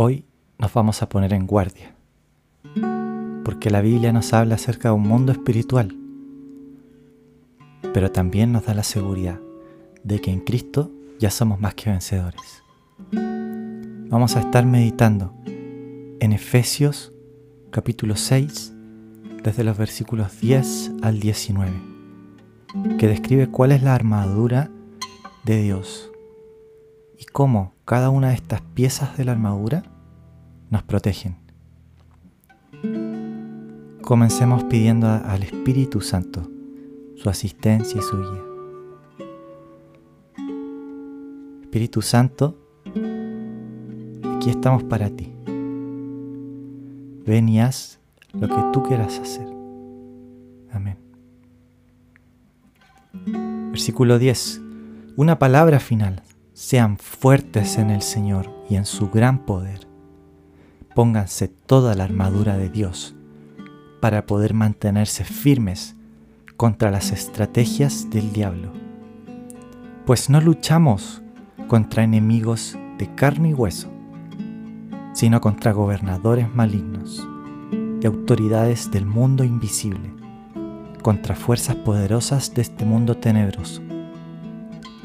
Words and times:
Hoy 0.00 0.24
nos 0.60 0.72
vamos 0.74 1.02
a 1.02 1.08
poner 1.08 1.32
en 1.32 1.48
guardia, 1.48 1.92
porque 3.44 3.68
la 3.68 3.80
Biblia 3.80 4.12
nos 4.12 4.32
habla 4.32 4.54
acerca 4.54 4.90
de 4.90 4.94
un 4.94 5.02
mundo 5.02 5.32
espiritual, 5.32 5.92
pero 7.92 8.12
también 8.12 8.52
nos 8.52 8.66
da 8.66 8.74
la 8.74 8.84
seguridad 8.84 9.40
de 10.04 10.20
que 10.20 10.30
en 10.30 10.38
Cristo 10.38 10.92
ya 11.18 11.32
somos 11.32 11.58
más 11.58 11.74
que 11.74 11.90
vencedores. 11.90 12.62
Vamos 13.10 14.36
a 14.36 14.40
estar 14.42 14.64
meditando 14.64 15.34
en 15.46 16.32
Efesios 16.32 17.12
capítulo 17.72 18.14
6, 18.14 18.72
desde 19.42 19.64
los 19.64 19.76
versículos 19.76 20.40
10 20.40 20.92
al 21.02 21.18
19, 21.18 21.72
que 22.98 23.08
describe 23.08 23.48
cuál 23.48 23.72
es 23.72 23.82
la 23.82 23.96
armadura 23.96 24.70
de 25.42 25.60
Dios 25.60 26.12
y 27.18 27.24
cómo 27.24 27.74
cada 27.84 28.10
una 28.10 28.28
de 28.28 28.34
estas 28.34 28.60
piezas 28.60 29.16
de 29.16 29.24
la 29.24 29.32
armadura 29.32 29.82
nos 30.70 30.82
protegen. 30.84 31.36
Comencemos 34.02 34.64
pidiendo 34.64 35.08
al 35.08 35.42
Espíritu 35.42 36.00
Santo 36.00 36.48
su 37.16 37.28
asistencia 37.28 37.98
y 37.98 38.02
su 38.02 38.16
guía. 38.16 38.44
Espíritu 41.62 42.00
Santo, 42.00 42.56
aquí 44.36 44.50
estamos 44.50 44.84
para 44.84 45.10
ti. 45.10 45.32
Ven 47.26 47.48
y 47.48 47.60
haz 47.60 48.00
lo 48.32 48.48
que 48.48 48.62
tú 48.72 48.82
quieras 48.82 49.18
hacer. 49.18 49.46
Amén. 50.72 50.96
Versículo 53.70 54.18
10. 54.18 54.62
Una 55.16 55.38
palabra 55.38 55.80
final. 55.80 56.22
Sean 56.60 56.98
fuertes 56.98 57.78
en 57.78 57.88
el 57.88 58.02
Señor 58.02 58.50
y 58.68 58.74
en 58.74 58.84
su 58.84 59.10
gran 59.10 59.46
poder. 59.46 59.86
Pónganse 60.92 61.46
toda 61.46 61.94
la 61.94 62.02
armadura 62.02 62.56
de 62.56 62.68
Dios 62.68 63.14
para 64.00 64.26
poder 64.26 64.54
mantenerse 64.54 65.22
firmes 65.22 65.94
contra 66.56 66.90
las 66.90 67.12
estrategias 67.12 68.10
del 68.10 68.32
diablo. 68.32 68.72
Pues 70.04 70.30
no 70.30 70.40
luchamos 70.40 71.22
contra 71.68 72.02
enemigos 72.02 72.76
de 72.98 73.14
carne 73.14 73.50
y 73.50 73.54
hueso, 73.54 73.88
sino 75.12 75.40
contra 75.40 75.70
gobernadores 75.70 76.52
malignos 76.52 77.24
y 78.02 78.04
autoridades 78.04 78.90
del 78.90 79.06
mundo 79.06 79.44
invisible, 79.44 80.12
contra 81.02 81.36
fuerzas 81.36 81.76
poderosas 81.76 82.52
de 82.52 82.62
este 82.62 82.84
mundo 82.84 83.16
tenebroso 83.16 83.87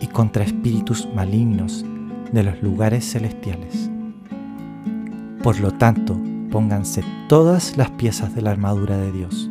y 0.00 0.06
contra 0.08 0.44
espíritus 0.44 1.08
malignos 1.14 1.84
de 2.32 2.42
los 2.42 2.62
lugares 2.62 3.10
celestiales. 3.10 3.90
Por 5.42 5.60
lo 5.60 5.72
tanto, 5.72 6.20
pónganse 6.50 7.04
todas 7.28 7.76
las 7.76 7.90
piezas 7.90 8.34
de 8.34 8.42
la 8.42 8.50
armadura 8.50 8.96
de 8.96 9.12
Dios 9.12 9.50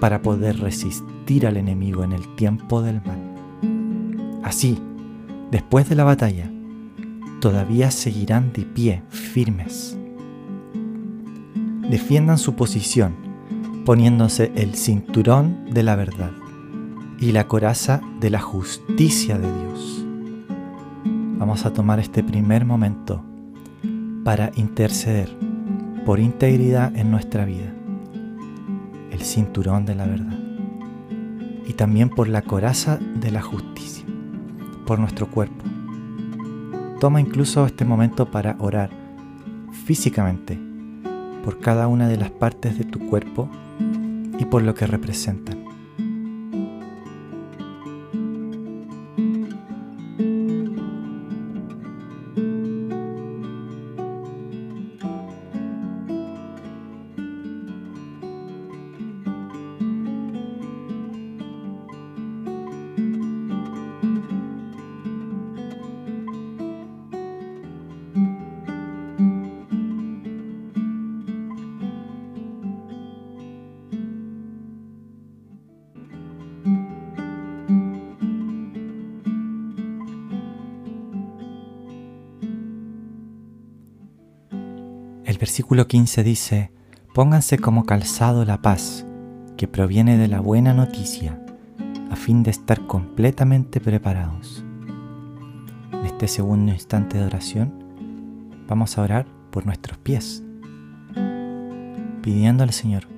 para 0.00 0.22
poder 0.22 0.58
resistir 0.60 1.46
al 1.46 1.56
enemigo 1.56 2.04
en 2.04 2.12
el 2.12 2.34
tiempo 2.36 2.82
del 2.82 3.02
mal. 3.02 4.40
Así, 4.42 4.78
después 5.50 5.88
de 5.88 5.96
la 5.96 6.04
batalla, 6.04 6.50
todavía 7.40 7.90
seguirán 7.90 8.52
de 8.52 8.62
pie 8.62 9.02
firmes. 9.10 9.98
Defiendan 11.90 12.38
su 12.38 12.54
posición 12.54 13.14
poniéndose 13.84 14.52
el 14.54 14.74
cinturón 14.74 15.64
de 15.70 15.82
la 15.82 15.96
verdad 15.96 16.30
y 17.20 17.32
la 17.32 17.48
coraza 17.48 18.00
de 18.20 18.30
la 18.30 18.40
justicia 18.40 19.38
de 19.38 19.52
Dios. 19.52 20.04
Vamos 21.38 21.66
a 21.66 21.72
tomar 21.72 21.98
este 21.98 22.22
primer 22.22 22.64
momento 22.64 23.22
para 24.24 24.52
interceder 24.54 25.28
por 26.06 26.20
integridad 26.20 26.94
en 26.96 27.10
nuestra 27.10 27.44
vida, 27.44 27.72
el 29.10 29.20
cinturón 29.20 29.84
de 29.84 29.94
la 29.94 30.06
verdad 30.06 30.38
y 31.66 31.74
también 31.74 32.08
por 32.08 32.28
la 32.28 32.42
coraza 32.42 32.98
de 32.98 33.30
la 33.30 33.42
justicia, 33.42 34.04
por 34.86 34.98
nuestro 34.98 35.28
cuerpo. 35.28 35.64
Toma 37.00 37.20
incluso 37.20 37.66
este 37.66 37.84
momento 37.84 38.30
para 38.30 38.56
orar 38.58 38.90
físicamente 39.84 40.58
por 41.44 41.58
cada 41.60 41.88
una 41.88 42.08
de 42.08 42.16
las 42.16 42.30
partes 42.30 42.78
de 42.78 42.84
tu 42.84 42.98
cuerpo 43.08 43.48
y 44.38 44.44
por 44.44 44.62
lo 44.62 44.74
que 44.74 44.86
representan. 44.86 45.57
Versículo 85.48 85.88
15 85.88 86.24
dice, 86.24 86.70
Pónganse 87.14 87.58
como 87.58 87.86
calzado 87.86 88.44
la 88.44 88.60
paz, 88.60 89.06
que 89.56 89.66
proviene 89.66 90.18
de 90.18 90.28
la 90.28 90.40
buena 90.40 90.74
noticia, 90.74 91.42
a 92.10 92.16
fin 92.16 92.42
de 92.42 92.50
estar 92.50 92.86
completamente 92.86 93.80
preparados. 93.80 94.62
En 95.90 96.04
este 96.04 96.28
segundo 96.28 96.70
instante 96.70 97.16
de 97.16 97.24
oración, 97.24 97.72
vamos 98.68 98.98
a 98.98 99.02
orar 99.02 99.26
por 99.50 99.64
nuestros 99.64 99.96
pies, 99.96 100.44
pidiendo 102.20 102.62
al 102.62 102.74
Señor 102.74 103.08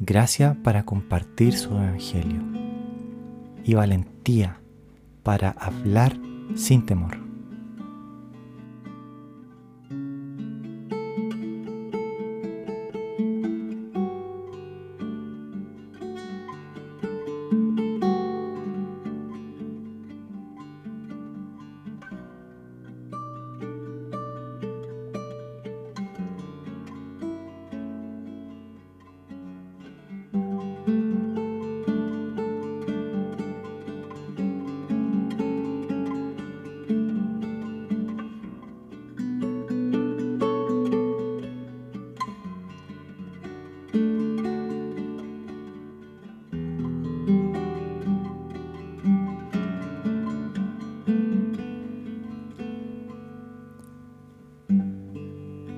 gracia 0.00 0.56
para 0.64 0.84
compartir 0.84 1.56
su 1.56 1.70
evangelio 1.70 2.42
y 3.62 3.74
valentía 3.74 4.58
para 5.22 5.50
hablar 5.50 6.18
sin 6.56 6.84
temor. 6.84 7.25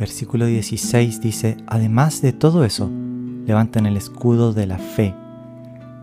Versículo 0.00 0.46
16 0.46 1.20
dice, 1.20 1.58
además 1.66 2.22
de 2.22 2.32
todo 2.32 2.64
eso, 2.64 2.90
levanten 3.46 3.84
el 3.84 3.98
escudo 3.98 4.54
de 4.54 4.66
la 4.66 4.78
fe 4.78 5.14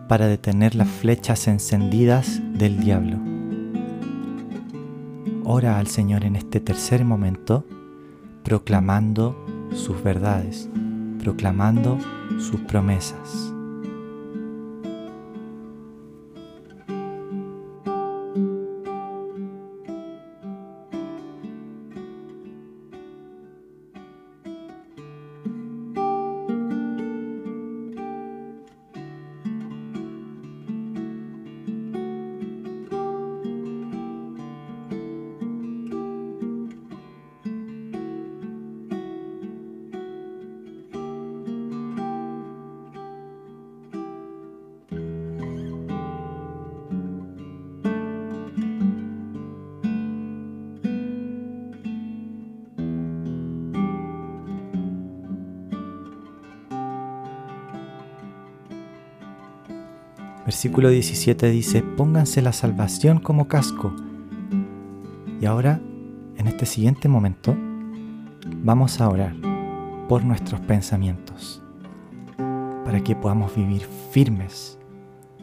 para 0.08 0.28
detener 0.28 0.76
las 0.76 0.88
flechas 0.88 1.48
encendidas 1.48 2.40
del 2.54 2.80
diablo. 2.80 3.18
Ora 5.44 5.80
al 5.80 5.88
Señor 5.88 6.26
en 6.26 6.36
este 6.36 6.60
tercer 6.60 7.06
momento, 7.06 7.66
proclamando 8.44 9.36
sus 9.74 10.04
verdades, 10.04 10.70
proclamando 11.18 11.98
sus 12.38 12.60
promesas. 12.62 13.52
Versículo 60.48 60.90
17 60.90 61.50
dice, 61.50 61.82
pónganse 61.82 62.42
la 62.42 62.54
salvación 62.54 63.20
como 63.20 63.50
casco. 63.50 63.94
Y 65.42 65.46
ahora, 65.46 65.82
en 66.38 66.48
este 66.48 66.66
siguiente 66.66 67.10
momento, 67.10 67.54
vamos 68.64 69.02
a 69.02 69.10
orar 69.10 69.36
por 70.08 70.24
nuestros 70.24 70.62
pensamientos, 70.62 71.62
para 72.86 73.04
que 73.04 73.14
podamos 73.14 73.54
vivir 73.58 73.86
firmes, 74.12 74.80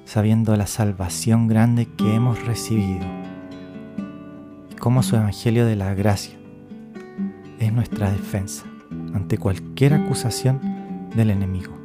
sabiendo 0.06 0.56
la 0.56 0.66
salvación 0.66 1.48
grande 1.48 1.84
que 1.84 2.14
hemos 2.14 2.42
recibido, 2.46 3.04
y 4.70 4.74
cómo 4.76 5.02
su 5.02 5.16
Evangelio 5.16 5.66
de 5.66 5.76
la 5.76 5.92
Gracia 5.92 6.38
es 7.58 7.70
nuestra 7.74 8.10
defensa 8.10 8.64
ante 9.12 9.36
cualquier 9.36 9.92
acusación 9.92 10.60
del 11.14 11.28
enemigo. 11.28 11.83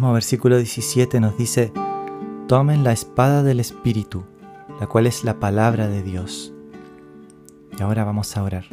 Mismo 0.00 0.14
versículo 0.14 0.56
17 0.56 1.20
nos 1.20 1.36
dice, 1.36 1.74
tomen 2.48 2.84
la 2.84 2.92
espada 2.92 3.42
del 3.42 3.60
Espíritu, 3.60 4.24
la 4.80 4.86
cual 4.86 5.06
es 5.06 5.24
la 5.24 5.38
palabra 5.38 5.88
de 5.88 6.02
Dios. 6.02 6.54
Y 7.78 7.82
ahora 7.82 8.04
vamos 8.04 8.34
a 8.34 8.42
orar 8.42 8.64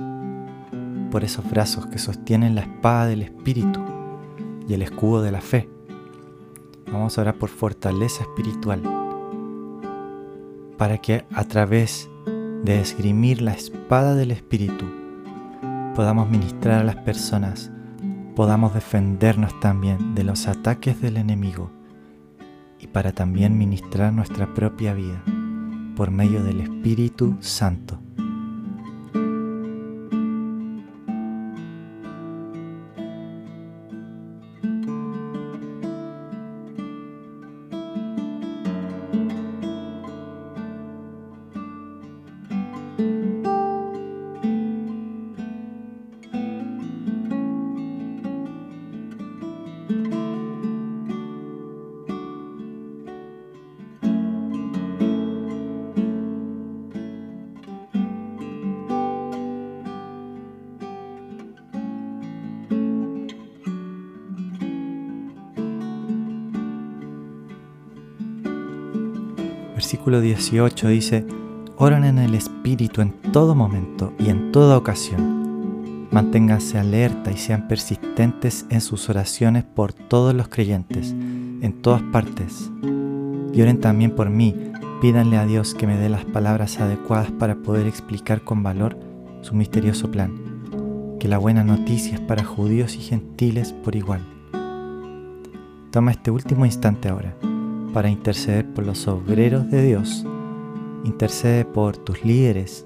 por 1.12 1.26
esos 1.26 1.44
brazos 1.50 1.86
que 1.88 1.98
sostienen 1.98 2.56
la 2.56 2.62
espada 2.62 3.08
del 3.08 3.24
Espíritu 3.24 3.82
y 4.70 4.74
el 4.74 4.84
escudo 4.84 5.22
de 5.22 5.32
la 5.34 5.42
fe. 5.42 5.70
Vamos 6.94 7.18
a 7.18 7.22
orar 7.24 7.36
por 7.36 7.50
fortaleza 7.50 8.24
espiritual, 8.24 8.82
para 10.78 10.98
que 11.00 11.26
a 11.34 11.44
través 11.44 12.10
de 12.64 12.80
esgrimir 12.80 13.42
la 13.42 13.52
espada 13.52 14.16
del 14.16 14.32
Espíritu 14.32 14.86
podamos 15.94 16.30
ministrar 16.30 16.80
a 16.80 16.86
las 16.86 16.96
personas 16.96 17.70
podamos 18.38 18.76
defendernos 18.76 19.60
también 19.60 20.14
de 20.14 20.24
los 20.24 20.48
ataques 20.48 21.02
del 21.02 21.18
enemigo 21.18 21.72
y 22.80 22.86
para 22.86 23.12
también 23.12 23.58
ministrar 23.58 24.14
nuestra 24.14 24.54
propia 24.54 24.94
vida 24.94 25.24
por 25.96 26.12
medio 26.12 26.44
del 26.44 26.62
Espíritu 26.62 27.36
Santo. 27.40 27.98
Versículo 69.78 70.22
18 70.22 70.88
dice, 70.88 71.24
oran 71.78 72.04
en 72.04 72.18
el 72.18 72.34
Espíritu 72.34 73.02
en 73.02 73.12
todo 73.32 73.54
momento 73.54 74.12
y 74.18 74.32
en 74.32 74.52
toda 74.52 74.76
ocasión. 74.76 76.08
Manténganse 76.10 76.80
alerta 76.80 77.32
y 77.32 77.38
sean 77.38 77.68
persistentes 77.68 78.66
en 78.72 78.82
sus 78.82 79.08
oraciones 79.08 79.66
por 79.66 79.94
todos 79.94 80.34
los 80.34 80.48
creyentes, 80.48 81.12
en 81.12 81.80
todas 81.84 82.02
partes. 82.02 82.72
Y 83.54 83.62
oren 83.62 83.80
también 83.80 84.16
por 84.16 84.32
mí, 84.32 84.56
pídanle 85.00 85.38
a 85.38 85.46
Dios 85.46 85.76
que 85.76 85.86
me 85.86 85.98
dé 85.98 86.10
las 86.10 86.26
palabras 86.26 86.80
adecuadas 86.80 87.30
para 87.30 87.58
poder 87.58 87.86
explicar 87.86 88.42
con 88.42 88.64
valor 88.64 88.98
su 89.42 89.54
misterioso 89.54 90.10
plan, 90.10 90.34
que 91.20 91.28
la 91.28 91.38
buena 91.38 91.64
noticia 91.64 92.16
es 92.16 92.22
para 92.22 92.44
judíos 92.44 92.96
y 92.96 93.02
gentiles 93.02 93.74
por 93.74 93.96
igual. 93.96 94.22
Toma 95.92 96.10
este 96.10 96.32
último 96.32 96.66
instante 96.66 97.10
ahora 97.10 97.36
para 97.98 98.12
interceder 98.12 98.64
por 98.76 98.86
los 98.86 99.08
obreros 99.08 99.72
de 99.72 99.84
Dios. 99.84 100.24
Intercede 101.04 101.66
por 101.66 101.98
tus 101.98 102.24
líderes, 102.24 102.86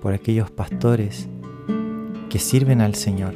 por 0.00 0.14
aquellos 0.14 0.48
pastores 0.52 1.28
que 2.30 2.38
sirven 2.38 2.80
al 2.80 2.94
Señor. 2.94 3.34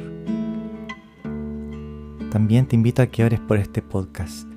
También 2.31 2.67
te 2.67 2.77
invito 2.77 3.01
a 3.01 3.07
que 3.07 3.25
ores 3.25 3.41
por 3.41 3.57
este 3.57 3.81
podcast. 3.81 4.47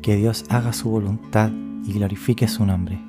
Que 0.00 0.14
Dios 0.14 0.44
haga 0.48 0.72
su 0.72 0.90
voluntad 0.90 1.50
y 1.84 1.92
glorifique 1.92 2.46
su 2.46 2.64
nombre. 2.64 3.07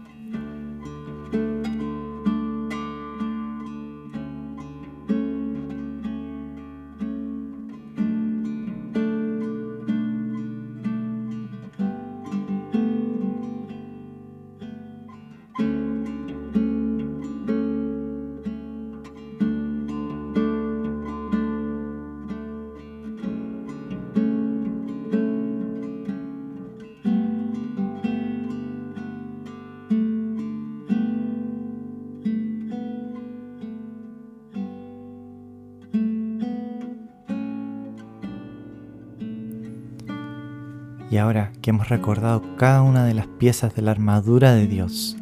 Ahora 41.19 41.51
que 41.61 41.69
hemos 41.69 41.89
recordado 41.89 42.41
cada 42.57 42.81
una 42.81 43.05
de 43.05 43.13
las 43.13 43.27
piezas 43.27 43.75
de 43.75 43.81
la 43.81 43.91
armadura 43.91 44.53
de 44.53 44.67
Dios, 44.67 45.17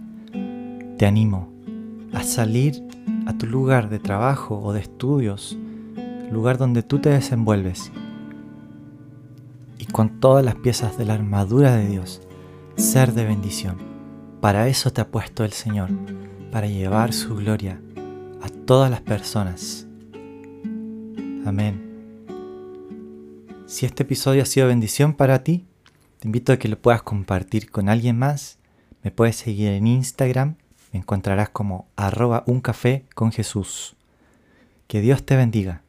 te 0.97 1.05
animo 1.05 1.51
a 2.13 2.23
salir 2.23 2.83
a 3.25 3.37
tu 3.37 3.45
lugar 3.45 3.89
de 3.89 3.99
trabajo 3.99 4.59
o 4.59 4.73
de 4.73 4.79
estudios, 4.79 5.57
lugar 6.31 6.57
donde 6.57 6.83
tú 6.83 6.99
te 6.99 7.09
desenvuelves, 7.09 7.91
y 9.77 9.85
con 9.85 10.19
todas 10.19 10.43
las 10.43 10.55
piezas 10.55 10.97
de 10.97 11.05
la 11.05 11.13
armadura 11.13 11.75
de 11.75 11.87
Dios, 11.87 12.21
ser 12.75 13.13
de 13.13 13.25
bendición. 13.25 13.77
Para 14.41 14.67
eso 14.67 14.91
te 14.91 15.01
ha 15.01 15.11
puesto 15.11 15.43
el 15.43 15.51
Señor, 15.51 15.89
para 16.51 16.67
llevar 16.67 17.13
su 17.13 17.35
gloria 17.35 17.81
a 18.41 18.49
todas 18.65 18.89
las 18.89 19.01
personas. 19.01 19.87
Amén. 21.45 21.87
Si 23.67 23.85
este 23.85 24.03
episodio 24.03 24.43
ha 24.43 24.45
sido 24.45 24.67
bendición 24.67 25.13
para 25.13 25.43
ti, 25.43 25.66
te 26.19 26.27
invito 26.27 26.51
a 26.51 26.57
que 26.57 26.67
lo 26.67 26.79
puedas 26.79 27.03
compartir 27.03 27.69
con 27.69 27.89
alguien 27.89 28.17
más. 28.17 28.57
Me 29.03 29.11
puedes 29.11 29.35
seguir 29.35 29.69
en 29.69 29.87
Instagram. 29.87 30.55
Me 30.91 30.99
encontrarás 30.99 31.49
como 31.49 31.87
arroba 31.95 32.43
un 32.47 32.61
café 32.61 33.05
con 33.13 33.31
Jesús. 33.31 33.95
Que 34.87 35.01
Dios 35.01 35.25
te 35.25 35.35
bendiga. 35.35 35.83